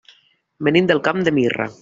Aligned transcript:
Venim 0.67 0.89
del 0.93 1.03
Camp 1.09 1.23
de 1.29 1.37
Mirra. 1.41 1.71